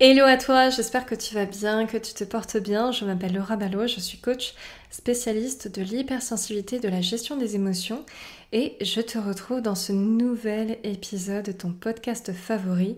Hello 0.00 0.24
à 0.26 0.36
toi, 0.36 0.70
j'espère 0.70 1.06
que 1.06 1.16
tu 1.16 1.34
vas 1.34 1.44
bien, 1.44 1.84
que 1.84 1.96
tu 1.96 2.14
te 2.14 2.22
portes 2.22 2.56
bien. 2.56 2.92
Je 2.92 3.04
m'appelle 3.04 3.34
Laura 3.34 3.56
Ballot, 3.56 3.88
je 3.88 3.98
suis 3.98 4.18
coach 4.18 4.54
spécialiste 4.92 5.66
de 5.66 5.82
l'hypersensibilité, 5.82 6.78
de 6.78 6.88
la 6.88 7.00
gestion 7.00 7.36
des 7.36 7.56
émotions 7.56 8.06
et 8.52 8.76
je 8.80 9.00
te 9.00 9.18
retrouve 9.18 9.60
dans 9.60 9.74
ce 9.74 9.90
nouvel 9.90 10.78
épisode 10.84 11.46
de 11.46 11.50
ton 11.50 11.72
podcast 11.72 12.32
favori 12.32 12.96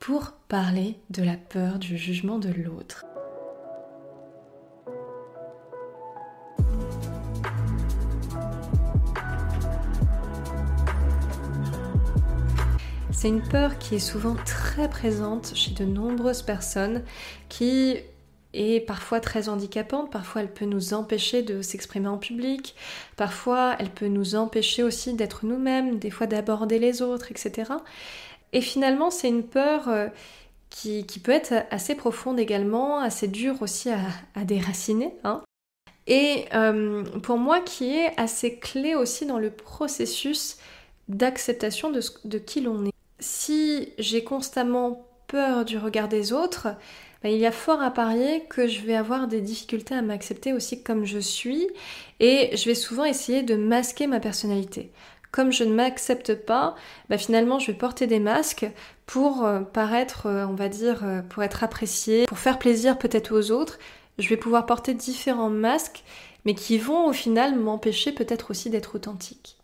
pour 0.00 0.32
parler 0.48 0.96
de 1.10 1.22
la 1.22 1.36
peur 1.36 1.78
du 1.78 1.96
jugement 1.96 2.40
de 2.40 2.48
l'autre. 2.48 3.06
C'est 13.22 13.28
une 13.28 13.40
peur 13.40 13.78
qui 13.78 13.94
est 13.94 14.00
souvent 14.00 14.34
très 14.44 14.90
présente 14.90 15.52
chez 15.54 15.70
de 15.70 15.84
nombreuses 15.84 16.42
personnes, 16.42 17.04
qui 17.48 17.98
est 18.52 18.84
parfois 18.84 19.20
très 19.20 19.48
handicapante, 19.48 20.10
parfois 20.10 20.40
elle 20.40 20.52
peut 20.52 20.64
nous 20.64 20.92
empêcher 20.92 21.44
de 21.44 21.62
s'exprimer 21.62 22.08
en 22.08 22.18
public, 22.18 22.74
parfois 23.16 23.76
elle 23.78 23.90
peut 23.90 24.08
nous 24.08 24.34
empêcher 24.34 24.82
aussi 24.82 25.14
d'être 25.14 25.46
nous-mêmes, 25.46 26.00
des 26.00 26.10
fois 26.10 26.26
d'aborder 26.26 26.80
les 26.80 27.00
autres, 27.00 27.30
etc. 27.30 27.70
Et 28.52 28.60
finalement, 28.60 29.12
c'est 29.12 29.28
une 29.28 29.44
peur 29.44 29.88
euh, 29.88 30.08
qui, 30.68 31.04
peut 31.22 31.30
être 31.30 31.54
assez 31.70 31.94
profonde 31.94 32.40
également, 32.40 32.98
assez 32.98 33.28
dure 33.28 33.62
aussi 33.62 33.88
à, 33.88 34.44
déraciner. 34.44 35.14
Hein. 35.22 35.42
Et 36.08 36.46
euh, 36.54 37.04
pour 37.22 37.38
moi, 37.38 37.60
qui 37.60 37.94
est 37.94 38.18
assez 38.18 38.58
clé 38.58 38.96
aussi 38.96 39.26
dans 39.26 39.38
le 39.38 39.52
processus 39.52 40.56
d'acceptation 41.06 41.92
de 41.92 42.38
qui 42.38 42.62
l'on 42.62 42.84
est 42.84 42.91
si 43.22 43.88
j'ai 43.98 44.24
constamment 44.24 45.06
peur 45.28 45.64
du 45.64 45.78
regard 45.78 46.08
des 46.08 46.32
autres, 46.32 46.68
ben, 47.22 47.32
il 47.32 47.38
y 47.38 47.46
a 47.46 47.52
fort 47.52 47.80
à 47.80 47.90
parier 47.90 48.44
que 48.50 48.66
je 48.66 48.80
vais 48.80 48.96
avoir 48.96 49.28
des 49.28 49.40
difficultés 49.40 49.94
à 49.94 50.02
m'accepter 50.02 50.52
aussi 50.52 50.82
comme 50.82 51.04
je 51.04 51.20
suis 51.20 51.68
et 52.20 52.54
je 52.56 52.64
vais 52.66 52.74
souvent 52.74 53.04
essayer 53.04 53.42
de 53.42 53.54
masquer 53.54 54.06
ma 54.08 54.20
personnalité. 54.20 54.90
Comme 55.30 55.52
je 55.52 55.64
ne 55.64 55.72
m'accepte 55.72 56.34
pas, 56.34 56.74
ben, 57.08 57.18
finalement 57.18 57.58
je 57.58 57.68
vais 57.68 57.78
porter 57.78 58.06
des 58.06 58.18
masques 58.18 58.66
pour 59.06 59.44
euh, 59.44 59.60
paraître, 59.60 60.26
euh, 60.26 60.46
on 60.46 60.54
va 60.54 60.68
dire, 60.68 61.02
euh, 61.04 61.22
pour 61.22 61.42
être 61.42 61.64
apprécié, 61.64 62.26
pour 62.26 62.38
faire 62.38 62.58
plaisir 62.58 62.98
peut-être 62.98 63.32
aux 63.32 63.50
autres. 63.52 63.78
Je 64.18 64.28
vais 64.28 64.36
pouvoir 64.36 64.66
porter 64.66 64.92
différents 64.92 65.48
masques, 65.48 66.02
mais 66.44 66.54
qui 66.54 66.76
vont 66.76 67.06
au 67.06 67.12
final 67.12 67.56
m'empêcher 67.58 68.12
peut-être 68.12 68.50
aussi 68.50 68.68
d'être 68.68 68.96
authentique. 68.96 69.61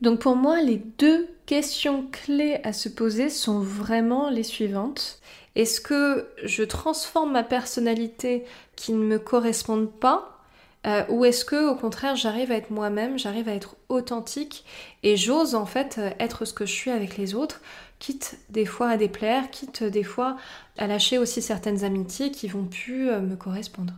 Donc 0.00 0.20
pour 0.20 0.36
moi, 0.36 0.62
les 0.62 0.76
deux 0.98 1.28
questions 1.46 2.06
clés 2.10 2.60
à 2.64 2.72
se 2.72 2.88
poser 2.88 3.28
sont 3.28 3.60
vraiment 3.60 4.30
les 4.30 4.44
suivantes. 4.44 5.20
Est-ce 5.56 5.80
que 5.80 6.28
je 6.44 6.62
transforme 6.62 7.32
ma 7.32 7.42
personnalité 7.42 8.44
qui 8.76 8.92
ne 8.92 9.04
me 9.04 9.18
corresponde 9.18 9.90
pas 9.90 10.40
euh, 10.86 11.04
ou 11.10 11.26
est-ce 11.26 11.44
que 11.44 11.68
au 11.68 11.74
contraire 11.74 12.16
j'arrive 12.16 12.50
à 12.50 12.54
être 12.54 12.70
moi-même, 12.70 13.18
j'arrive 13.18 13.50
à 13.50 13.52
être 13.52 13.76
authentique 13.90 14.64
et 15.02 15.14
j'ose 15.14 15.54
en 15.54 15.66
fait 15.66 15.96
euh, 15.98 16.10
être 16.18 16.46
ce 16.46 16.54
que 16.54 16.64
je 16.64 16.72
suis 16.72 16.90
avec 16.90 17.18
les 17.18 17.34
autres, 17.34 17.60
quitte 17.98 18.38
des 18.48 18.64
fois 18.64 18.88
à 18.88 18.96
déplaire, 18.96 19.50
quitte 19.50 19.84
des 19.84 20.04
fois 20.04 20.38
à 20.78 20.86
lâcher 20.86 21.18
aussi 21.18 21.42
certaines 21.42 21.84
amitiés 21.84 22.30
qui 22.30 22.48
vont 22.48 22.64
plus 22.64 23.10
euh, 23.10 23.20
me 23.20 23.36
correspondre. 23.36 23.92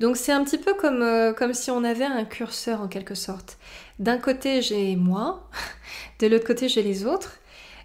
Donc 0.00 0.16
c'est 0.16 0.32
un 0.32 0.44
petit 0.44 0.58
peu 0.58 0.74
comme, 0.74 1.02
euh, 1.02 1.32
comme 1.32 1.54
si 1.54 1.70
on 1.70 1.84
avait 1.84 2.04
un 2.04 2.24
curseur 2.24 2.80
en 2.80 2.88
quelque 2.88 3.14
sorte. 3.14 3.58
D'un 3.98 4.18
côté 4.18 4.62
j'ai 4.62 4.96
moi, 4.96 5.48
de 6.20 6.26
l'autre 6.26 6.46
côté 6.46 6.68
j'ai 6.68 6.82
les 6.82 7.06
autres. 7.06 7.38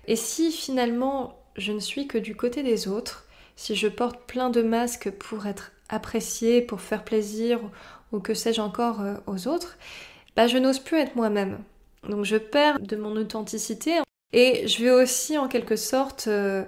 Et 0.08 0.16
si 0.16 0.52
finalement 0.52 1.38
je 1.56 1.72
ne 1.72 1.80
suis 1.80 2.08
que 2.08 2.18
du 2.18 2.36
côté 2.36 2.64
des 2.64 2.88
autres, 2.88 3.28
si 3.56 3.76
je 3.76 3.88
porte 3.88 4.26
plein 4.26 4.50
de 4.50 4.62
masques 4.62 5.12
pour 5.12 5.46
être 5.46 5.72
appréciée, 5.90 6.62
pour 6.62 6.82
faire 6.82 7.04
plaisir 7.04 7.60
ou 8.12 8.20
que 8.20 8.34
sais-je 8.34 8.62
encore 8.62 9.02
euh, 9.02 9.16
aux 9.28 9.48
autres, 9.48 9.78
bah 10.36 10.48
je 10.48 10.58
n'ose 10.58 10.80
plus 10.80 10.98
être 10.98 11.16
moi-même. 11.16 11.60
Donc 12.08 12.26
je 12.26 12.38
perds 12.38 12.80
de 12.80 12.96
mon 12.96 13.16
authenticité 13.16 14.00
et 14.34 14.68
je 14.68 14.84
vais 14.84 14.92
aussi 14.92 15.38
en 15.38 15.48
quelque 15.48 15.76
sorte 15.76 16.26
euh, 16.28 16.64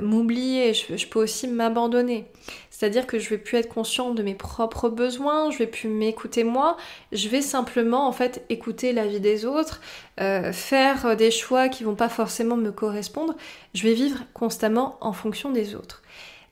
m'oublier, 0.00 0.72
je, 0.72 1.06
peux 1.06 1.22
aussi 1.22 1.46
m'abandonner. 1.46 2.26
C'est-à-dire 2.70 3.06
que 3.06 3.18
je 3.18 3.28
vais 3.30 3.38
plus 3.38 3.58
être 3.58 3.72
consciente 3.72 4.14
de 4.14 4.22
mes 4.22 4.34
propres 4.34 4.88
besoins, 4.88 5.50
je 5.50 5.58
vais 5.58 5.66
plus 5.66 5.88
m'écouter 5.88 6.42
moi, 6.42 6.76
je 7.12 7.28
vais 7.28 7.42
simplement 7.42 8.08
en 8.08 8.12
fait 8.12 8.44
écouter 8.48 8.92
la 8.92 9.06
vie 9.06 9.20
des 9.20 9.44
autres, 9.44 9.80
euh, 10.20 10.52
faire 10.52 11.16
des 11.16 11.30
choix 11.30 11.68
qui 11.68 11.84
vont 11.84 11.94
pas 11.94 12.08
forcément 12.08 12.56
me 12.56 12.72
correspondre. 12.72 13.34
Je 13.74 13.82
vais 13.82 13.94
vivre 13.94 14.20
constamment 14.32 14.96
en 15.00 15.12
fonction 15.12 15.50
des 15.50 15.74
autres. 15.74 16.02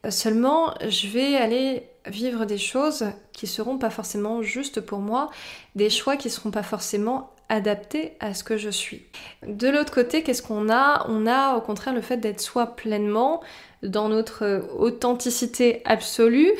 Euh, 0.05 0.11
seulement, 0.11 0.73
je 0.87 1.07
vais 1.07 1.35
aller 1.35 1.83
vivre 2.05 2.45
des 2.45 2.57
choses 2.57 3.05
qui 3.31 3.47
seront 3.47 3.77
pas 3.77 3.89
forcément 3.89 4.41
justes 4.41 4.81
pour 4.81 4.99
moi, 4.99 5.29
des 5.75 5.89
choix 5.89 6.17
qui 6.17 6.29
seront 6.29 6.51
pas 6.51 6.63
forcément 6.63 7.32
adapté 7.49 8.13
à 8.19 8.33
ce 8.33 8.43
que 8.43 8.57
je 8.57 8.69
suis. 8.69 9.03
De 9.45 9.67
l'autre 9.67 9.93
côté, 9.93 10.23
qu'est-ce 10.23 10.41
qu'on 10.41 10.69
a? 10.69 11.05
On 11.09 11.27
a 11.27 11.55
au 11.55 11.61
contraire 11.61 11.93
le 11.93 12.01
fait 12.01 12.17
d'être 12.17 12.41
soi 12.41 12.75
pleinement 12.75 13.41
dans 13.81 14.09
notre 14.09 14.67
authenticité 14.77 15.81
absolue, 15.85 16.51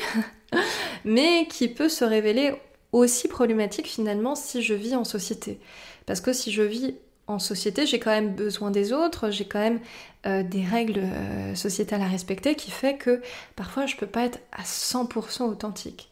mais 1.04 1.46
qui 1.48 1.68
peut 1.68 1.88
se 1.88 2.04
révéler 2.04 2.54
aussi 2.92 3.28
problématique 3.28 3.88
finalement 3.88 4.34
si 4.34 4.62
je 4.62 4.74
vis 4.74 4.94
en 4.94 5.04
société. 5.04 5.58
Parce 6.06 6.20
que 6.20 6.32
si 6.32 6.52
je 6.52 6.62
vis 6.62 6.94
en 7.26 7.38
société, 7.38 7.86
j'ai 7.86 7.98
quand 7.98 8.10
même 8.10 8.34
besoin 8.34 8.70
des 8.70 8.92
autres, 8.92 9.30
j'ai 9.30 9.46
quand 9.46 9.58
même 9.58 9.80
euh, 10.26 10.42
des 10.42 10.62
règles 10.62 11.00
euh, 11.02 11.54
sociétales 11.54 12.02
à 12.02 12.06
respecter 12.06 12.54
qui 12.54 12.70
fait 12.70 12.96
que 12.96 13.22
parfois 13.56 13.86
je 13.86 13.96
peux 13.96 14.06
pas 14.06 14.24
être 14.24 14.38
à 14.52 14.62
100% 14.62 15.44
authentique. 15.44 16.10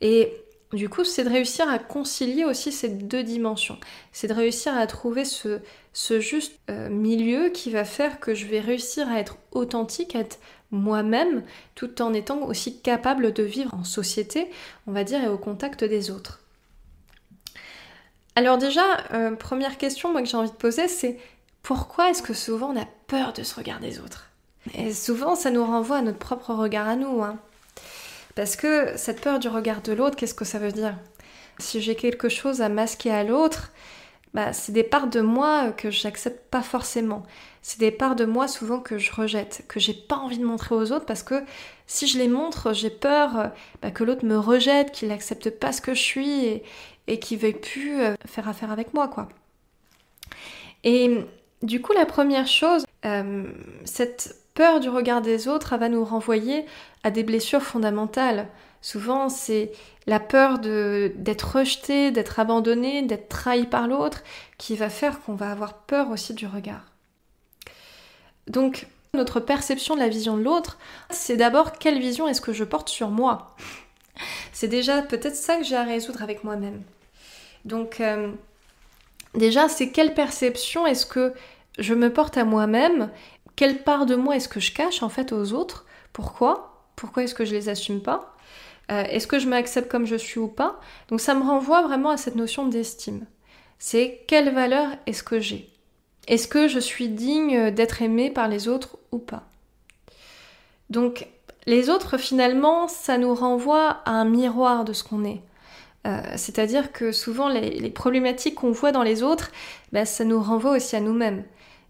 Et 0.00 0.32
du 0.72 0.88
coup, 0.88 1.04
c'est 1.04 1.24
de 1.24 1.30
réussir 1.30 1.68
à 1.68 1.78
concilier 1.78 2.44
aussi 2.44 2.72
ces 2.72 2.88
deux 2.88 3.22
dimensions. 3.22 3.78
C'est 4.12 4.26
de 4.26 4.34
réussir 4.34 4.76
à 4.76 4.86
trouver 4.86 5.24
ce, 5.24 5.60
juste 6.20 6.58
euh, 6.70 6.88
milieu 6.88 7.50
qui 7.50 7.70
va 7.70 7.84
faire 7.84 8.18
que 8.18 8.34
je 8.34 8.46
vais 8.46 8.60
réussir 8.60 9.08
à 9.08 9.20
être 9.20 9.36
authentique, 9.52 10.16
à 10.16 10.20
être 10.20 10.38
moi-même, 10.72 11.44
tout 11.76 12.02
en 12.02 12.12
étant 12.12 12.42
aussi 12.42 12.80
capable 12.80 13.32
de 13.32 13.44
vivre 13.44 13.74
en 13.74 13.84
société, 13.84 14.50
on 14.86 14.92
va 14.92 15.04
dire, 15.04 15.22
et 15.22 15.28
au 15.28 15.38
contact 15.38 15.84
des 15.84 16.10
autres. 16.10 16.40
Alors 18.34 18.58
déjà, 18.58 18.84
euh, 19.12 19.34
première 19.36 19.78
question 19.78 20.10
moi, 20.10 20.20
que 20.20 20.28
j'ai 20.28 20.36
envie 20.36 20.50
de 20.50 20.56
poser, 20.56 20.88
c'est 20.88 21.18
pourquoi 21.62 22.10
est-ce 22.10 22.22
que 22.22 22.34
souvent 22.34 22.72
on 22.74 22.80
a 22.80 22.86
peur 23.06 23.32
de 23.32 23.42
ce 23.42 23.54
regard 23.54 23.80
des 23.80 24.00
autres? 24.00 24.30
Et 24.74 24.92
souvent, 24.92 25.36
ça 25.36 25.50
nous 25.50 25.64
renvoie 25.64 25.98
à 25.98 26.02
notre 26.02 26.18
propre 26.18 26.52
regard 26.52 26.88
à 26.88 26.96
nous. 26.96 27.22
Hein. 27.22 27.38
Parce 28.36 28.54
que 28.54 28.96
cette 28.96 29.20
peur 29.20 29.40
du 29.40 29.48
regard 29.48 29.82
de 29.82 29.92
l'autre, 29.92 30.14
qu'est-ce 30.14 30.34
que 30.34 30.44
ça 30.44 30.58
veut 30.58 30.70
dire? 30.70 30.96
Si 31.58 31.80
j'ai 31.80 31.96
quelque 31.96 32.28
chose 32.28 32.60
à 32.60 32.68
masquer 32.68 33.10
à 33.10 33.24
l'autre, 33.24 33.72
bah, 34.34 34.52
c'est 34.52 34.72
des 34.72 34.84
parts 34.84 35.08
de 35.08 35.22
moi 35.22 35.72
que 35.72 35.90
j'accepte 35.90 36.50
pas 36.50 36.62
forcément. 36.62 37.24
C'est 37.62 37.80
des 37.80 37.90
parts 37.90 38.14
de 38.14 38.26
moi 38.26 38.46
souvent 38.46 38.78
que 38.78 38.98
je 38.98 39.10
rejette, 39.10 39.64
que 39.66 39.80
j'ai 39.80 39.94
pas 39.94 40.16
envie 40.16 40.38
de 40.38 40.44
montrer 40.44 40.74
aux 40.74 40.92
autres 40.92 41.06
parce 41.06 41.22
que 41.22 41.42
si 41.86 42.06
je 42.06 42.18
les 42.18 42.28
montre, 42.28 42.74
j'ai 42.74 42.90
peur 42.90 43.52
bah, 43.80 43.90
que 43.90 44.04
l'autre 44.04 44.26
me 44.26 44.38
rejette, 44.38 44.92
qu'il 44.92 45.08
n'accepte 45.08 45.48
pas 45.50 45.72
ce 45.72 45.80
que 45.80 45.94
je 45.94 46.02
suis 46.02 46.44
et, 46.44 46.62
et 47.06 47.18
qu'il 47.18 47.38
veuille 47.38 47.54
plus 47.54 48.00
euh, 48.02 48.14
faire 48.26 48.48
affaire 48.48 48.70
avec 48.70 48.92
moi, 48.92 49.08
quoi. 49.08 49.28
Et 50.84 51.24
du 51.62 51.80
coup, 51.80 51.94
la 51.94 52.04
première 52.04 52.46
chose, 52.46 52.84
euh, 53.06 53.44
cette 53.84 54.36
peur 54.56 54.80
du 54.80 54.88
regard 54.88 55.20
des 55.20 55.46
autres 55.46 55.76
va 55.76 55.88
nous 55.88 56.04
renvoyer 56.04 56.64
à 57.04 57.12
des 57.12 57.22
blessures 57.22 57.62
fondamentales. 57.62 58.48
Souvent, 58.80 59.28
c'est 59.28 59.70
la 60.06 60.18
peur 60.18 60.58
d'être 60.58 61.56
rejeté, 61.56 62.10
d'être 62.10 62.40
abandonné, 62.40 63.02
d'être 63.02 63.28
trahi 63.28 63.66
par 63.66 63.86
l'autre 63.86 64.24
qui 64.58 64.74
va 64.74 64.88
faire 64.88 65.20
qu'on 65.20 65.34
va 65.34 65.50
avoir 65.50 65.74
peur 65.74 66.10
aussi 66.10 66.34
du 66.34 66.46
regard. 66.46 66.84
Donc, 68.48 68.86
notre 69.14 69.40
perception 69.40 69.94
de 69.94 70.00
la 70.00 70.08
vision 70.08 70.36
de 70.36 70.42
l'autre, 70.42 70.78
c'est 71.10 71.36
d'abord 71.36 71.72
quelle 71.72 71.98
vision 71.98 72.26
est-ce 72.26 72.40
que 72.40 72.52
je 72.52 72.64
porte 72.64 72.88
sur 72.88 73.10
moi? 73.10 73.56
C'est 74.52 74.68
déjà 74.68 75.02
peut-être 75.02 75.36
ça 75.36 75.58
que 75.58 75.64
j'ai 75.64 75.76
à 75.76 75.84
résoudre 75.84 76.22
avec 76.22 76.44
moi-même. 76.44 76.82
Donc, 77.66 78.00
euh, 78.00 78.32
déjà, 79.34 79.68
c'est 79.68 79.90
quelle 79.90 80.14
perception 80.14 80.86
est-ce 80.86 81.04
que 81.04 81.34
je 81.78 81.92
me 81.92 82.10
porte 82.10 82.38
à 82.38 82.44
moi-même 82.44 83.10
quelle 83.56 83.82
part 83.82 84.06
de 84.06 84.14
moi 84.14 84.36
est-ce 84.36 84.48
que 84.48 84.60
je 84.60 84.72
cache 84.72 85.02
en 85.02 85.08
fait 85.08 85.32
aux 85.32 85.52
autres? 85.52 85.86
Pourquoi? 86.12 86.86
Pourquoi 86.94 87.24
est-ce 87.24 87.34
que 87.34 87.44
je 87.44 87.54
les 87.54 87.68
assume 87.68 88.00
pas? 88.00 88.34
Euh, 88.90 89.02
Est-ce 89.04 89.26
que 89.26 89.38
je 89.38 89.48
m'accepte 89.48 89.90
comme 89.90 90.06
je 90.06 90.16
suis 90.16 90.38
ou 90.38 90.48
pas? 90.48 90.80
Donc 91.08 91.20
ça 91.20 91.34
me 91.34 91.42
renvoie 91.42 91.82
vraiment 91.82 92.10
à 92.10 92.16
cette 92.16 92.36
notion 92.36 92.66
d'estime. 92.66 93.26
C'est 93.78 94.24
quelle 94.28 94.54
valeur 94.54 94.90
est-ce 95.06 95.22
que 95.22 95.40
j'ai? 95.40 95.68
Est-ce 96.28 96.48
que 96.48 96.68
je 96.68 96.78
suis 96.78 97.08
digne 97.08 97.70
d'être 97.70 98.02
aimée 98.02 98.30
par 98.30 98.48
les 98.48 98.68
autres 98.68 98.98
ou 99.12 99.18
pas? 99.18 99.44
Donc 100.90 101.26
les 101.66 101.90
autres 101.90 102.16
finalement, 102.16 102.88
ça 102.88 103.18
nous 103.18 103.34
renvoie 103.34 104.02
à 104.04 104.12
un 104.12 104.24
miroir 104.24 104.84
de 104.84 104.92
ce 104.92 105.02
qu'on 105.04 105.24
est. 105.24 105.42
Euh, 106.06 106.20
c'est-à-dire 106.36 106.92
que 106.92 107.10
souvent 107.10 107.48
les, 107.48 107.90
problématiques 107.90 108.54
qu'on 108.56 108.70
voit 108.70 108.92
dans 108.92 109.02
les 109.02 109.22
autres, 109.24 109.50
bah, 109.92 110.04
ça 110.04 110.24
nous 110.24 110.40
renvoie 110.40 110.76
aussi 110.76 110.94
à 110.94 111.00
nous-mêmes. 111.00 111.42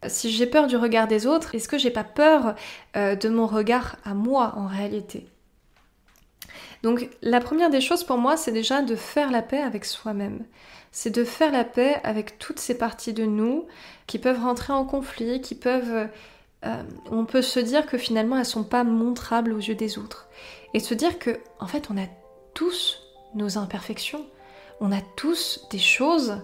Si 0.06 0.30
j'ai 0.30 0.46
peur 0.46 0.66
du 0.66 0.76
regard 0.76 1.08
des 1.08 1.26
autres, 1.26 1.54
est-ce 1.54 1.68
que 1.68 1.78
j'ai 1.78 1.90
pas 1.90 2.04
peur 2.04 2.54
euh, 2.96 3.16
de 3.16 3.28
mon 3.28 3.46
regard 3.46 3.96
à 4.04 4.14
moi 4.14 4.54
en 4.56 4.66
réalité? 4.66 5.26
Donc 6.82 7.08
la 7.22 7.40
première 7.40 7.70
des 7.70 7.80
choses 7.80 8.04
pour 8.04 8.18
moi, 8.18 8.36
c'est 8.36 8.52
déjà 8.52 8.82
de 8.82 8.94
faire 8.94 9.30
la 9.30 9.42
paix 9.42 9.60
avec 9.60 9.84
soi-même. 9.84 10.44
C'est 10.92 11.10
de 11.10 11.24
faire 11.24 11.50
la 11.52 11.64
paix 11.64 12.00
avec 12.04 12.38
toutes 12.38 12.60
ces 12.60 12.78
parties 12.78 13.12
de 13.12 13.24
nous 13.24 13.66
qui 14.06 14.18
peuvent 14.18 14.40
rentrer 14.40 14.72
en 14.72 14.84
conflit, 14.84 15.40
qui 15.40 15.54
peuvent... 15.54 16.08
Euh, 16.64 16.82
on 17.10 17.24
peut 17.24 17.42
se 17.42 17.60
dire 17.60 17.86
que 17.86 17.98
finalement 17.98 18.38
elles 18.38 18.46
sont 18.46 18.64
pas 18.64 18.84
montrables 18.84 19.52
aux 19.52 19.58
yeux 19.58 19.74
des 19.74 19.98
autres. 19.98 20.28
Et 20.74 20.80
se 20.80 20.94
dire 20.94 21.18
que, 21.18 21.38
en 21.58 21.66
fait, 21.66 21.88
on 21.90 21.98
a 21.98 22.06
tous 22.54 23.00
nos 23.34 23.58
imperfections. 23.58 24.24
On 24.80 24.92
a 24.92 25.00
tous 25.16 25.66
des 25.70 25.78
choses 25.78 26.38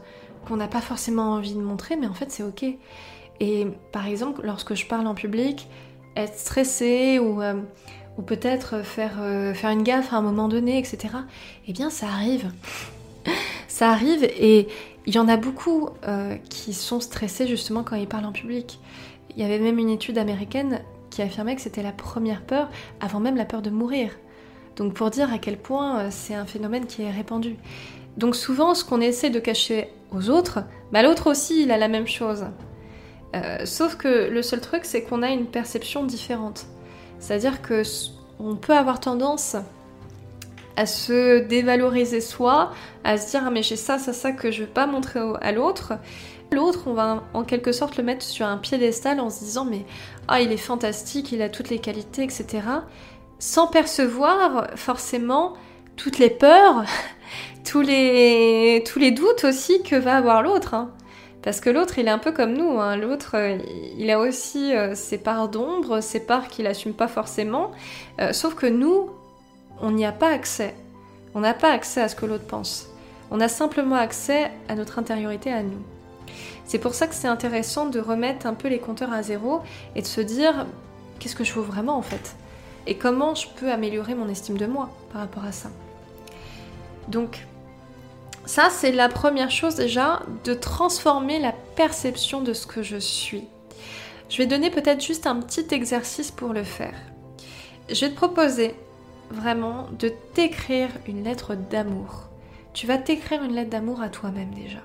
qu'on 0.47 0.57
n'a 0.57 0.69
pas 0.69 0.81
forcément 0.81 1.33
envie 1.33 1.55
de 1.55 1.61
montrer, 1.61 1.97
mais 1.97 2.07
en 2.07 2.15
fait 2.15 2.31
c'est 2.31 2.43
ok. 2.43 2.65
Et 3.43 3.67
par 3.91 4.07
exemple, 4.07 4.43
lorsque 4.45 4.75
je 4.75 4.87
parle 4.87 5.05
en 5.09 5.17
public, 5.17 5.67
être 6.15 6.39
stressé 6.39 7.19
ou, 7.19 7.43
euh, 7.43 7.55
peut-être 8.25 8.85
faire, 8.85 9.19
euh, 9.21 9.53
faire 9.53 9.71
une 9.71 9.83
gaffe 9.83 10.13
à 10.13 10.17
un 10.17 10.23
moment 10.23 10.47
donné, 10.47 10.79
etc., 10.79 11.09
eh 11.67 11.73
bien 11.73 11.91
ça 11.91 12.07
arrive. 12.07 12.53
ça 13.69 13.91
arrive 13.91 14.23
et 14.23 14.69
il 15.07 15.15
y 15.17 15.19
en 15.19 15.27
a 15.27 15.37
beaucoup 15.37 15.89
euh, 16.07 16.37
qui 16.51 16.73
sont 16.73 17.01
stressés 17.01 17.49
justement 17.49 17.83
quand 17.83 17.97
ils 17.97 18.07
parlent 18.07 18.27
en 18.27 18.33
public. 18.33 18.79
Il 19.37 19.43
y 19.43 19.45
avait 19.45 19.59
même 19.59 19.81
une 19.81 19.91
étude 19.91 20.19
américaine 20.19 20.81
qui 21.11 21.21
affirmait 21.21 21.57
que 21.57 21.63
c'était 21.63 21.83
la 21.83 21.91
première 21.91 22.43
peur 22.43 22.71
avant 23.01 23.19
même 23.19 23.35
la 23.35 23.45
peur 23.45 23.61
de 23.61 23.71
mourir. 23.71 24.13
Donc 24.77 24.95
pour 24.95 25.11
dire 25.11 25.33
à 25.33 25.39
quel 25.39 25.59
point 25.59 26.11
c'est 26.11 26.35
un 26.35 26.47
phénomène 26.47 26.87
qui 26.87 27.03
est 27.03 27.11
répandu. 27.11 27.57
Donc 28.19 28.37
souvent, 28.37 28.77
ce 28.77 28.85
qu'on 28.85 29.01
essaie 29.01 29.31
de 29.31 29.41
cacher 29.41 29.89
aux 30.13 30.31
autres, 30.31 30.61
bah, 30.93 31.03
l'autre 31.03 31.29
aussi, 31.29 31.63
il 31.63 31.73
a 31.73 31.77
la 31.77 31.89
même 31.89 32.07
chose. 32.07 32.45
Euh, 33.35 33.65
sauf 33.65 33.97
que 33.97 34.29
le 34.31 34.43
seul 34.43 34.61
truc, 34.61 34.85
c'est 34.85 35.03
qu'on 35.03 35.23
a 35.23 35.31
une 35.31 35.47
perception 35.47 36.05
différente. 36.05 36.67
C'est-à-dire 37.19 37.63
que 37.63 37.83
on 38.39 38.57
peut 38.57 38.75
avoir 38.75 39.01
tendance 39.01 39.57
à 40.77 40.87
se 40.87 41.41
dévaloriser 41.41 42.21
soi, 42.21 42.73
à 43.05 43.19
se 43.19 43.31
dire 43.31 43.43
ah 43.47 43.51
mais 43.51 43.63
j'ai 43.63 43.77
ça, 43.77 43.99
ça, 43.99 44.13
ça 44.13 44.33
que 44.33 44.51
je 44.51 44.63
veux 44.63 44.69
pas 44.69 44.87
montrer 44.87 45.21
à 45.41 45.53
l'autre. 45.53 45.95
L'autre, 46.51 46.83
on 46.87 46.93
va 46.93 47.23
en 47.33 47.45
quelque 47.45 47.73
sorte 47.73 47.97
le 47.97 48.03
mettre 48.03 48.25
sur 48.25 48.47
un 48.47 48.59
piédestal 48.59 49.21
en 49.21 49.31
se 49.31 49.41
disant 49.41 49.65
mais 49.65 49.85
ah 50.29 50.41
il 50.41 50.53
est 50.53 50.57
fantastique, 50.57 51.33
il 51.33 51.43
a 51.43 51.49
toutes 51.49 51.71
les 51.71 51.79
qualités, 51.79 52.25
etc. 52.25 52.61
Sans 53.39 53.67
percevoir 53.67 54.69
forcément 54.77 55.55
toutes 55.97 56.19
les 56.19 56.31
peurs, 56.31 56.85
tous 57.65 57.81
les, 57.81 58.83
tous 58.91 58.99
les 58.99 59.11
doutes 59.13 59.45
aussi 59.45 59.83
que 59.83 59.97
va 59.97 60.17
avoir 60.17 60.43
l'autre. 60.43 60.75
Hein. 60.75 60.91
Parce 61.43 61.61
que 61.61 61.71
l'autre, 61.71 61.99
il 61.99 62.07
est 62.07 62.11
un 62.11 62.19
peu 62.19 62.33
comme 62.33 62.55
nous. 62.55 62.79
Hein. 62.79 62.97
L'autre, 62.97 63.37
il 63.99 64.11
a 64.11 64.21
aussi 64.21 64.75
euh, 64.75 64.95
ses 64.95 65.19
parts 65.19 65.49
d'ombre, 65.49 66.01
ses 66.01 66.21
parts 66.21 66.49
qu'il 66.49 66.65
n'assume 66.65 66.95
pas 66.95 67.09
forcément. 67.09 67.73
Euh, 68.21 68.33
sauf 68.33 68.55
que 68.55 68.67
nous, 68.67 69.11
on 69.81 69.91
n'y 69.91 70.07
a 70.07 70.13
pas 70.13 70.31
accès. 70.31 70.75
On 71.35 71.41
n'a 71.41 71.55
pas 71.55 71.73
accès 71.73 72.01
à 72.01 72.09
ce 72.09 72.15
que 72.15 72.27
l'autre 72.27 72.47
pense. 72.47 72.89
On 73.31 73.41
a 73.41 73.49
simplement 73.49 73.97
accès 73.97 74.51
à 74.69 74.75
notre 74.77 74.99
intériorité 74.99 75.53
à 75.53 75.63
nous. 75.63 75.83
C'est 76.65 76.79
pour 76.79 76.95
ça 76.95 77.07
que 77.07 77.15
c'est 77.15 77.29
intéressant 77.29 77.87
de 77.87 77.99
remettre 77.99 78.47
un 78.47 78.55
peu 78.55 78.69
les 78.69 78.79
compteurs 78.79 79.13
à 79.13 79.23
zéro 79.23 79.61
et 79.97 80.03
de 80.03 80.07
se 80.07 80.21
dire 80.21 80.67
qu'est-ce 81.19 81.35
que 81.35 81.45
je 81.45 81.53
veux 81.55 81.63
vraiment 81.63 81.97
en 81.97 82.03
fait? 82.03 82.37
Et 82.87 82.97
comment 82.97 83.35
je 83.35 83.49
peux 83.49 83.71
améliorer 83.71 84.15
mon 84.15 84.29
estime 84.29 84.57
de 84.57 84.67
moi 84.67 84.91
par 85.13 85.23
rapport 85.23 85.45
à 85.45 85.53
ça? 85.53 85.71
Donc, 87.09 87.47
ça, 88.45 88.71
c'est 88.71 88.93
la 88.93 89.09
première 89.09 89.51
chose 89.51 89.77
déjà, 89.77 90.23
de 90.45 90.55
transformer 90.55 91.39
la 91.39 91.53
perception 91.53 92.43
de 92.43 92.53
ce 92.53 92.67
que 92.67 92.83
je 92.83 92.97
suis. 92.97 93.45
Je 94.29 94.39
vais 94.39 94.47
donner 94.47 94.71
peut-être 94.71 95.05
juste 95.05 95.27
un 95.27 95.37
petit 95.37 95.67
exercice 95.73 96.31
pour 96.31 96.53
le 96.53 96.65
faire. 96.65 96.95
Je 97.89 98.01
vais 98.01 98.11
te 98.11 98.17
proposer 98.17 98.75
vraiment 99.31 99.87
de 99.99 100.13
t'écrire 100.35 100.89
une 101.07 101.23
lettre 101.23 101.55
d'amour. 101.55 102.29
Tu 102.73 102.87
vas 102.87 102.99
t'écrire 102.99 103.43
une 103.43 103.55
lettre 103.55 103.71
d'amour 103.71 104.01
à 104.01 104.09
toi-même 104.09 104.53
déjà. 104.55 104.81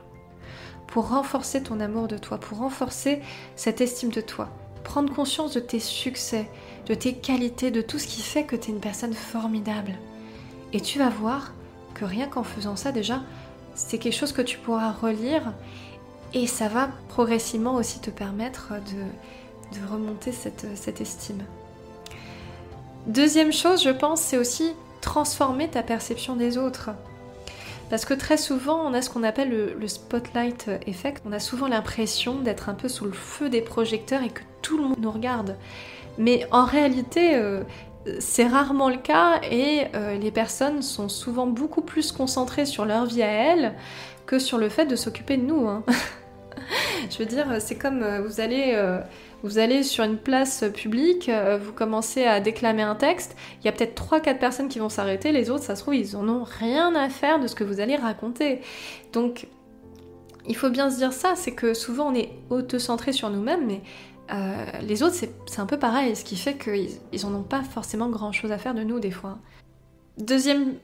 Pour 0.88 1.09
renforcer 1.09 1.63
ton 1.63 1.80
amour 1.80 2.07
de 2.07 2.18
toi, 2.18 2.38
pour 2.38 2.59
renforcer 2.59 3.21
cette 3.56 3.81
estime 3.81 4.12
de 4.12 4.21
toi. 4.21 4.50
Prendre 4.83 5.13
conscience 5.13 5.54
de 5.54 5.59
tes 5.59 5.80
succès, 5.80 6.50
de 6.86 6.94
tes 6.94 7.13
qualités, 7.13 7.71
de 7.71 7.81
tout 7.81 8.00
ce 8.00 8.07
qui 8.07 8.21
fait 8.21 8.44
que 8.44 8.56
tu 8.56 8.69
es 8.69 8.74
une 8.74 8.80
personne 8.80 9.13
formidable. 9.13 9.94
Et 10.74 10.80
tu 10.80 11.00
vas 11.00 11.09
voir 11.09 11.54
que 11.94 12.06
rien 12.06 12.27
qu'en 12.27 12.44
faisant 12.44 12.75
ça 12.75 12.92
déjà, 12.92 13.21
c'est 13.77 14.00
quelque 14.00 14.15
chose 14.15 14.31
que 14.31 14.41
tu 14.41 14.57
pourras 14.57 14.91
relire 14.91 15.53
et 16.33 16.47
ça 16.47 16.68
va 16.68 16.89
progressivement 17.09 17.75
aussi 17.75 18.01
te 18.01 18.09
permettre 18.09 18.74
de, 18.74 19.79
remonter 19.89 20.31
cette, 20.31 21.00
estime. 21.00 21.44
Deuxième 23.06 23.53
chose, 23.53 23.83
je 23.83 23.91
pense, 23.91 24.21
c'est 24.21 24.38
aussi 24.38 24.74
transformer 25.01 25.69
ta 25.69 25.83
perception 25.83 26.35
des 26.35 26.57
autres. 26.57 26.89
Parce 27.89 28.03
que 28.03 28.15
très 28.15 28.35
souvent, 28.38 28.81
on 28.83 28.94
a 28.94 29.01
ce 29.01 29.09
qu'on 29.09 29.24
appelle 29.24 29.50
le, 29.50 29.88
spotlight 29.88 30.69
effect. 30.88 31.21
On 31.25 31.31
a 31.31 31.39
souvent 31.39 31.68
l'impression 31.68 32.39
d'être 32.39 32.69
un 32.69 32.73
peu 32.73 32.89
sous 32.89 33.06
le 33.06 33.13
feu 33.13 33.47
des 33.47 33.62
projecteurs 33.62 34.23
et 34.23 34.30
que 34.30 34.41
tout 34.62 34.77
le 34.77 34.83
monde 34.83 34.97
nous 35.00 35.12
regarde. 35.12 35.56
Mais 36.18 36.47
en 36.51 36.65
réalité, 36.65 37.35
euh, 37.35 37.62
c'est 38.19 38.48
rarement 38.48 38.89
le 38.89 38.98
cas 38.98 39.42
et 39.50 39.86
euh, 39.95 40.18
les 40.18 40.31
personnes 40.31 40.81
sont 40.81 41.09
souvent 41.09 41.48
beaucoup 41.48 41.81
plus 41.81 42.12
concentrées 42.12 42.65
sur 42.65 42.86
leur 42.86 43.06
vie 43.06 43.24
à 43.24 43.27
elles 43.27 43.74
que 44.25 44.39
sur 44.39 44.57
le 44.57 44.69
fait 44.69 44.86
de 44.86 44.95
s'occuper 44.95 45.38
de 45.38 45.44
nous. 45.44 45.68
Hein. 45.68 45.83
Je 47.09 47.18
veux 47.19 47.25
dire, 47.25 47.45
c'est 47.59 47.77
comme 47.77 48.04
euh, 48.04 48.21
vous 48.21 48.42
allez, 48.42 48.74
euh, 48.74 49.00
vous 49.44 49.57
allez 49.57 49.83
sur 49.83 50.04
une 50.04 50.18
place 50.18 50.65
publique, 50.74 51.30
vous 51.62 51.71
commencez 51.71 52.25
à 52.25 52.39
déclamer 52.39 52.81
un 52.81 52.95
texte, 52.95 53.36
il 53.62 53.65
y 53.65 53.69
a 53.69 53.71
peut-être 53.71 54.01
3-4 54.01 54.38
personnes 54.39 54.68
qui 54.68 54.80
vont 54.80 54.89
s'arrêter, 54.89 55.31
les 55.31 55.50
autres, 55.50 55.63
ça 55.63 55.75
se 55.75 55.81
trouve, 55.81 55.95
ils 55.95 56.18
en 56.18 56.27
ont 56.27 56.44
rien 56.44 56.95
à 56.95 57.07
faire 57.09 57.39
de 57.39 57.48
ce 57.48 57.56
que 57.56 57.63
vous 57.63 57.80
allez 57.80 57.95
raconter. 57.95 58.62
Donc, 59.13 59.48
il 60.48 60.56
faut 60.56 60.69
bien 60.69 60.89
se 60.89 60.98
dire 60.98 61.13
ça, 61.13 61.33
c'est 61.36 61.54
que 61.54 61.74
souvent 61.74 62.12
on 62.12 62.15
est 62.15 62.31
auto-centré 62.50 63.12
sur 63.12 63.30
nous-mêmes, 63.30 63.65
mais 63.68 63.81
euh, 64.31 64.65
les 64.81 65.03
autres, 65.03 65.15
c'est 65.15 65.59
un 65.59 65.65
peu 65.65 65.79
pareil, 65.79 66.15
ce 66.15 66.24
qui 66.24 66.35
fait 66.35 66.57
qu'ils 66.57 66.89
ils 67.12 67.25
ont 67.25 67.44
pas 67.44 67.63
forcément 67.63 68.09
grand 68.09 68.31
chose 68.31 68.51
à 68.51 68.57
faire 68.57 68.74
de 68.74 68.83
nous 68.83 69.00
des 69.00 69.12
fois. 69.12 69.39
Deuxième 70.18 70.75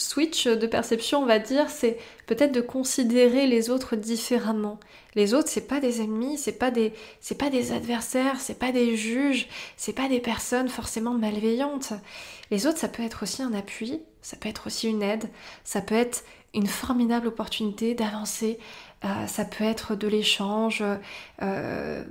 switch 0.00 0.46
de 0.46 0.66
perception, 0.66 1.22
on 1.22 1.26
va 1.26 1.38
dire, 1.38 1.68
c'est 1.70 1.98
peut-être 2.26 2.52
de 2.52 2.60
considérer 2.60 3.46
les 3.46 3.70
autres 3.70 3.96
différemment. 3.96 4.80
Les 5.14 5.34
autres, 5.34 5.48
c'est 5.48 5.66
pas 5.66 5.80
des 5.80 6.00
ennemis, 6.00 6.38
c'est 6.38 6.58
pas 6.58 6.70
des, 6.70 6.92
c'est 7.20 7.36
pas 7.36 7.50
des 7.50 7.72
adversaires, 7.72 8.40
c'est 8.40 8.58
pas 8.58 8.72
des 8.72 8.96
juges, 8.96 9.48
c'est 9.76 9.92
pas 9.92 10.08
des 10.08 10.20
personnes 10.20 10.68
forcément 10.68 11.14
malveillantes. 11.14 11.92
Les 12.50 12.66
autres, 12.66 12.78
ça 12.78 12.88
peut 12.88 13.02
être 13.02 13.22
aussi 13.22 13.42
un 13.42 13.52
appui, 13.52 14.00
ça 14.22 14.36
peut 14.36 14.48
être 14.48 14.66
aussi 14.66 14.88
une 14.88 15.02
aide, 15.02 15.28
ça 15.64 15.80
peut 15.80 15.94
être 15.94 16.24
une 16.54 16.66
formidable 16.66 17.28
opportunité 17.28 17.94
d'avancer, 17.94 18.58
euh, 19.04 19.26
ça 19.26 19.44
peut 19.44 19.64
être 19.64 19.94
de 19.94 20.06
l'échange, 20.08 20.84
euh, 21.42 22.04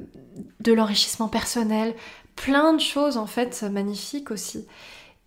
de 0.59 0.73
l'enrichissement 0.73 1.27
personnel, 1.27 1.93
plein 2.35 2.73
de 2.73 2.81
choses 2.81 3.17
en 3.17 3.27
fait 3.27 3.63
magnifiques 3.63 4.31
aussi. 4.31 4.67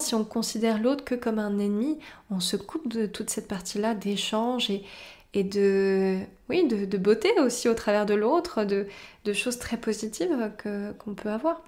Si 0.01 0.15
on 0.17 0.25
considère 0.25 0.81
l'autre 0.81 1.05
que 1.05 1.15
comme 1.15 1.39
un 1.39 1.59
ennemi, 1.59 1.99
on 2.31 2.41
se 2.41 2.57
coupe 2.57 2.89
de 2.89 3.07
toute 3.07 3.31
cette 3.31 3.47
partie-là 3.47 3.95
d'échange 3.95 4.71
et, 4.71 5.45
de, 5.45 6.19
oui, 6.49 6.67
de, 6.67 6.99
beauté 6.99 7.31
aussi 7.39 7.69
au 7.69 7.75
travers 7.75 8.07
de 8.07 8.15
l'autre, 8.15 8.65
de, 8.65 9.33
choses 9.33 9.59
très 9.59 9.77
positives 9.77 10.51
qu'on 10.65 11.15
peut 11.15 11.31
avoir. 11.31 11.63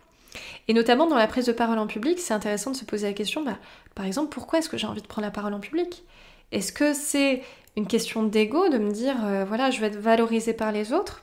Et 0.67 0.75
notamment 0.75 1.07
dans 1.07 1.17
la 1.17 1.29
prise 1.29 1.47
de 1.47 1.53
parole 1.53 1.79
en 1.79 1.87
public, 1.87 2.19
c'est 2.19 2.35
intéressant 2.35 2.73
de 2.73 2.77
se 2.77 2.85
poser 2.85 3.07
la 3.07 3.13
question, 3.13 3.45
bah, 3.45 3.59
par 3.95 4.05
exemple, 4.05 4.31
pourquoi 4.31 4.59
est-ce 4.59 4.69
que 4.69 4.77
j'ai 4.77 4.89
envie 4.89 5.03
de 5.03 5.07
prendre 5.07 5.27
la 5.27 5.31
parole 5.31 5.55
en 5.55 5.61
public? 5.61 6.03
Est-ce 6.51 6.73
que 6.73 6.93
c'est 6.93 7.43
une 7.77 7.87
question 7.87 8.23
d'ego, 8.23 8.69
de 8.69 8.79
me 8.79 8.91
dire, 8.91 9.17
euh, 9.25 9.45
voilà, 9.45 9.71
je 9.71 9.81
vais 9.81 9.89
être 9.89 9.99
valorisée 9.99 10.53
par 10.53 10.73
les 10.73 10.93
autres 10.93 11.23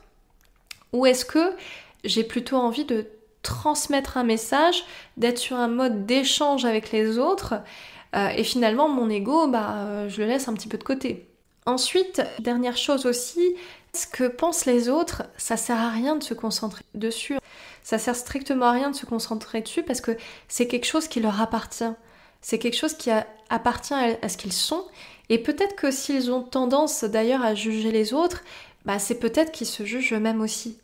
Ou 0.94 1.06
est-ce 1.06 1.26
que 1.26 1.54
j'ai 2.04 2.24
plutôt 2.24 2.58
envie 2.58 2.86
de 2.86 3.08
transmettre 3.42 4.18
un 4.18 4.24
message, 4.24 4.84
d'être 5.18 5.38
sur 5.38 5.58
un 5.58 5.68
mode 5.68 6.06
d'échange 6.06 6.66
avec 6.66 6.92
les 6.92 7.18
autres, 7.18 7.56
euh, 8.16 8.28
et 8.30 8.44
finalement 8.44 8.90
mon 8.90 9.10
ego, 9.10 9.48
bah, 9.48 9.76
euh, 9.78 10.10
je 10.10 10.22
le 10.22 10.28
laisse 10.28 10.48
un 10.48 10.54
petit 10.54 10.68
peu 10.68 10.78
de 10.78 10.84
côté. 10.84 11.28
Ensuite, 11.66 12.22
dernière 12.40 12.78
chose 12.78 13.06
aussi, 13.06 13.56
ce 13.94 14.08
que 14.08 14.28
pensent 14.28 14.66
les 14.66 14.90
autres, 14.90 15.24
ça 15.38 15.58
sert 15.58 15.78
à 15.78 15.90
rien 15.90 16.16
de 16.16 16.24
se 16.24 16.34
concentrer 16.34 16.84
dessus. 16.96 17.38
Ça 17.84 17.98
sert 17.98 18.16
strictement 18.16 18.68
à 18.68 18.72
rien 18.72 18.92
de 18.92 18.96
se 18.96 19.06
concentrer 19.06 19.62
dessus 19.62 19.84
parce 19.84 20.02
que 20.02 20.12
c'est 20.48 20.68
quelque 20.68 20.86
chose 20.86 21.08
qui 21.08 21.20
leur 21.20 21.42
appartient. 21.42 21.92
C'est 22.42 22.60
quelque 22.60 22.78
chose 22.78 22.96
qui 22.96 23.12
appartient 23.50 23.94
à 23.94 24.30
ce 24.30 24.38
qu'ils 24.38 24.54
sont 24.54 24.86
et 25.30 25.38
peut-être 25.38 25.76
que 25.76 25.92
s'ils 25.92 26.32
ont 26.32 26.44
tendance 26.44 27.04
d'ailleurs 27.04 27.44
à 27.44 27.56
juger 27.56 27.92
les 27.92 28.14
autres, 28.14 28.44
bah 28.86 29.00
c'est 29.00 29.20
peut-être 29.20 29.52
qu'ils 29.52 29.68
se 29.68 29.86
jugent 29.86 30.14
eux-mêmes 30.14 30.42
aussi. 30.42 30.78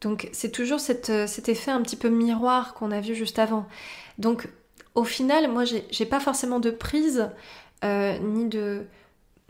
Donc 0.00 0.28
c'est 0.32 0.50
toujours 0.50 0.80
euh, 1.08 1.26
cet 1.26 1.48
effet 1.48 1.70
un 1.70 1.80
petit 1.82 1.96
peu 1.96 2.08
miroir 2.08 2.74
qu'on 2.74 2.90
a 2.90 3.00
vu 3.00 3.14
juste 3.14 3.38
avant. 3.38 3.66
Donc 4.18 4.48
au 4.94 5.04
final, 5.04 5.50
moi 5.50 5.62
j'ai 5.64 6.06
pas 6.06 6.20
forcément 6.20 6.58
de 6.58 6.70
prise 6.70 7.30
euh, 7.84 8.18
ni 8.18 8.46
de, 8.46 8.84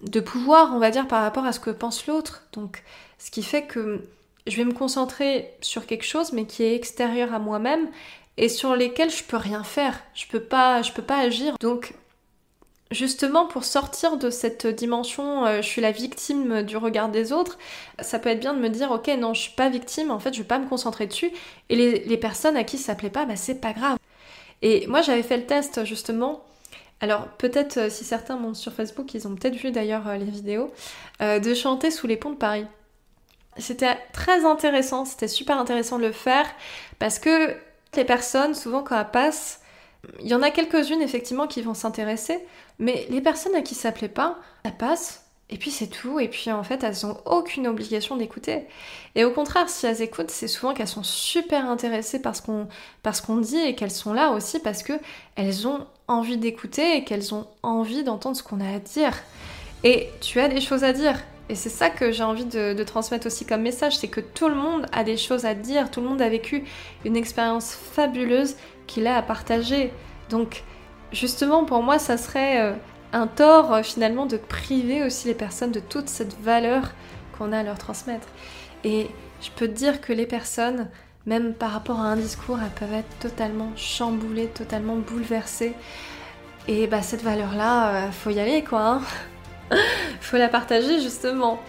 de 0.02 0.20
pouvoir, 0.20 0.72
on 0.74 0.78
va 0.78 0.90
dire, 0.90 1.08
par 1.08 1.22
rapport 1.22 1.46
à 1.46 1.52
ce 1.52 1.60
que 1.60 1.70
pense 1.70 2.06
l'autre. 2.06 2.44
Donc 2.52 2.82
ce 3.18 3.30
qui 3.30 3.42
fait 3.42 3.62
que 3.62 4.02
je 4.46 4.56
vais 4.56 4.64
me 4.64 4.74
concentrer 4.74 5.54
sur 5.60 5.86
quelque 5.86 6.04
chose 6.04 6.32
mais 6.32 6.44
qui 6.44 6.62
est 6.62 6.74
extérieur 6.74 7.32
à 7.32 7.38
moi-même 7.38 7.88
et 8.36 8.48
sur 8.48 8.76
lesquels 8.76 9.10
je 9.10 9.24
peux 9.24 9.36
rien 9.36 9.64
faire. 9.64 10.02
Je 10.14 10.26
peux 10.26 10.40
pas, 10.40 10.82
je 10.82 10.92
peux 10.92 11.02
pas 11.02 11.18
agir. 11.18 11.56
Donc 11.60 11.94
justement 12.92 13.46
pour 13.46 13.64
sortir 13.64 14.16
de 14.16 14.30
cette 14.30 14.66
dimension 14.66 15.46
euh, 15.46 15.62
je 15.62 15.66
suis 15.66 15.80
la 15.80 15.92
victime 15.92 16.62
du 16.62 16.76
regard 16.76 17.08
des 17.08 17.32
autres, 17.32 17.58
ça 18.00 18.18
peut 18.18 18.28
être 18.28 18.40
bien 18.40 18.54
de 18.54 18.60
me 18.60 18.68
dire 18.68 18.90
ok 18.90 19.08
non 19.18 19.34
je 19.34 19.42
suis 19.42 19.52
pas 19.52 19.68
victime, 19.68 20.10
en 20.10 20.18
fait 20.18 20.34
je 20.34 20.42
vais 20.42 20.48
pas 20.48 20.58
me 20.58 20.68
concentrer 20.68 21.06
dessus 21.06 21.30
et 21.68 21.76
les, 21.76 22.16
personnes 22.18 22.56
à 22.56 22.64
qui 22.64 22.78
ça 22.78 22.94
plaît 22.94 23.10
pas, 23.10 23.24
bah 23.24 23.36
c'est 23.36 23.60
pas 23.60 23.72
grave. 23.72 23.96
Et 24.60 24.86
moi 24.86 25.02
j'avais 25.02 25.22
fait 25.22 25.36
le 25.36 25.46
test 25.46 25.84
justement. 25.84 26.44
Alors 27.00 27.26
peut-être 27.38 27.78
euh, 27.78 27.90
si 27.90 28.04
certains 28.04 28.36
montent 28.36 28.56
sur 28.56 28.72
Facebook, 28.72 29.12
ils 29.14 29.26
ont 29.26 29.34
peut-être 29.34 29.56
vu 29.56 29.72
d'ailleurs 29.72 30.06
euh, 30.08 30.16
les 30.16 30.24
vidéos, 30.24 30.72
de 31.20 31.54
chanter 31.54 31.90
sous 31.90 32.06
les 32.06 32.16
ponts 32.16 32.30
de 32.30 32.36
Paris. 32.36 32.66
C'était 33.58 33.96
très 34.12 34.44
intéressant, 34.44 35.04
c'était 35.04 35.28
super 35.28 35.58
intéressant 35.58 35.98
de 35.98 36.06
le 36.06 36.12
faire 36.12 36.46
parce 36.98 37.18
que 37.18 37.54
les 37.96 38.04
personnes, 38.04 38.54
souvent 38.54 38.82
quand 38.82 38.98
elles 38.98 39.10
passent, 39.10 39.60
il 40.20 40.28
y 40.28 40.34
en 40.34 40.42
a 40.42 40.50
quelques-unes 40.50 41.02
effectivement 41.02 41.46
qui 41.46 41.62
vont 41.62 41.74
s'intéresser, 41.74 42.38
mais 42.78 43.06
les 43.10 43.20
personnes 43.20 43.54
à 43.54 43.62
qui 43.62 43.74
ça 43.74 43.92
plaît 43.92 44.08
pas, 44.08 44.38
elles 44.64 44.76
passent, 44.76 45.26
et 45.50 45.58
puis 45.58 45.70
c'est 45.70 45.88
tout, 45.88 46.18
et 46.18 46.28
puis 46.28 46.50
en 46.50 46.64
fait 46.64 46.82
elles 46.82 47.04
ont 47.04 47.18
aucune 47.26 47.66
obligation 47.66 48.16
d'écouter. 48.16 48.66
Et 49.14 49.24
au 49.24 49.30
contraire, 49.30 49.68
si 49.68 49.86
elles 49.86 50.00
écoutent, 50.00 50.30
c'est 50.30 50.48
souvent 50.48 50.72
qu'elles 50.72 50.88
sont 50.88 51.02
super 51.02 51.68
intéressées 51.68 52.20
par 52.20 52.34
ce 52.34 52.42
qu'on, 52.42 52.68
par 53.02 53.14
ce 53.14 53.22
qu'on 53.22 53.36
dit 53.36 53.60
et 53.60 53.74
qu'elles 53.74 53.90
sont 53.90 54.14
là 54.14 54.30
aussi 54.30 54.58
parce 54.58 54.82
que 54.82 54.94
elles 55.36 55.68
ont 55.68 55.86
envie 56.08 56.38
d'écouter 56.38 56.96
et 56.96 57.04
qu'elles 57.04 57.34
ont 57.34 57.46
envie 57.62 58.02
d'entendre 58.02 58.36
ce 58.36 58.42
qu'on 58.42 58.60
a 58.60 58.76
à 58.76 58.78
dire. 58.78 59.14
Et 59.84 60.08
tu 60.20 60.40
as 60.40 60.48
des 60.48 60.60
choses 60.60 60.84
à 60.84 60.92
dire. 60.92 61.18
Et 61.48 61.54
c'est 61.54 61.68
ça 61.68 61.90
que 61.90 62.12
j'ai 62.12 62.22
envie 62.22 62.44
de, 62.44 62.82
transmettre 62.84 63.26
aussi 63.26 63.44
comme 63.44 63.62
message, 63.62 63.98
c'est 63.98 64.08
que 64.08 64.20
tout 64.20 64.48
le 64.48 64.54
monde 64.54 64.86
a 64.92 65.04
des 65.04 65.16
choses 65.16 65.44
à 65.44 65.54
dire, 65.54 65.90
tout 65.90 66.00
le 66.00 66.08
monde 66.08 66.22
a 66.22 66.28
vécu 66.28 66.64
une 67.04 67.16
expérience 67.16 67.74
fabuleuse 67.74 68.56
qu'il 68.86 69.06
a 69.06 69.16
à 69.16 69.22
partager. 69.22 69.92
Donc 70.30 70.62
justement 71.12 71.64
pour 71.64 71.82
moi 71.82 71.98
ça 71.98 72.16
serait 72.16 72.62
euh, 72.62 72.72
un 73.12 73.26
tort 73.26 73.74
euh, 73.74 73.82
finalement 73.82 74.24
de 74.24 74.36
priver 74.38 75.02
aussi 75.04 75.28
les 75.28 75.34
personnes 75.34 75.72
de 75.72 75.80
toute 75.80 76.08
cette 76.08 76.40
valeur 76.40 76.92
qu'on 77.36 77.52
a 77.52 77.58
à 77.58 77.62
leur 77.62 77.78
transmettre. 77.78 78.28
Et 78.84 79.08
je 79.40 79.50
peux 79.50 79.66
te 79.66 79.72
dire 79.72 80.00
que 80.00 80.12
les 80.12 80.26
personnes, 80.26 80.88
même 81.26 81.54
par 81.54 81.72
rapport 81.72 82.00
à 82.00 82.04
un 82.04 82.16
discours, 82.16 82.58
elles 82.62 82.70
peuvent 82.70 82.94
être 82.94 83.18
totalement 83.18 83.72
chamboulées, 83.76 84.46
totalement 84.46 84.96
bouleversées. 84.96 85.74
Et 86.68 86.86
bah 86.86 87.02
cette 87.02 87.22
valeur-là, 87.22 88.06
euh, 88.06 88.10
faut 88.12 88.30
y 88.30 88.38
aller 88.38 88.62
quoi. 88.62 88.80
Hein 88.80 89.02
faut 90.20 90.36
la 90.36 90.48
partager 90.48 91.00
justement. 91.00 91.60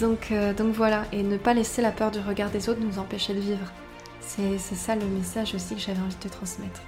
Donc, 0.00 0.32
donc 0.56 0.74
voilà, 0.74 1.04
et 1.12 1.22
ne 1.22 1.38
pas 1.38 1.54
laisser 1.54 1.80
la 1.80 1.92
peur 1.92 2.10
du 2.10 2.18
regard 2.20 2.50
des 2.50 2.68
autres 2.68 2.80
nous 2.80 2.98
empêcher 2.98 3.32
de 3.32 3.40
vivre. 3.40 3.72
C'est 4.20 4.58
ça 4.58 4.94
le 4.94 5.06
message 5.06 5.54
aussi 5.54 5.74
que 5.74 5.80
j'avais 5.80 6.00
envie 6.00 6.14
de 6.14 6.28
te 6.28 6.28
transmettre. 6.28 6.80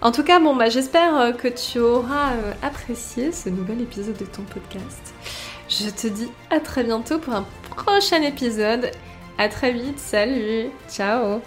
En 0.00 0.12
tout 0.12 0.22
cas, 0.22 0.38
bon, 0.38 0.54
bah, 0.54 0.68
j'espère 0.68 1.16
euh, 1.16 1.32
que 1.32 1.48
tu 1.48 1.80
auras 1.80 2.32
euh, 2.32 2.52
apprécié 2.62 3.32
ce 3.32 3.48
nouvel 3.48 3.80
épisode 3.80 4.16
de 4.16 4.24
ton 4.24 4.42
podcast. 4.42 5.14
Je 5.68 5.90
te 5.90 6.06
dis 6.06 6.30
à 6.50 6.60
très 6.60 6.84
bientôt 6.84 7.18
pour 7.18 7.34
un 7.34 7.44
prochain 7.70 8.22
épisode. 8.22 8.90
À 9.38 9.48
très 9.48 9.72
vite, 9.72 9.98
salut, 9.98 10.70
ciao 10.88 11.40